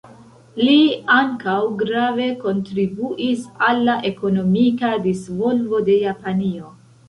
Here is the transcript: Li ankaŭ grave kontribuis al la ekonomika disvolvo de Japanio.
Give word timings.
Li 0.67 0.77
ankaŭ 1.15 1.57
grave 1.81 2.31
kontribuis 2.45 3.45
al 3.69 3.85
la 3.91 4.01
ekonomika 4.13 4.93
disvolvo 5.07 5.87
de 5.93 6.03
Japanio. 6.09 6.77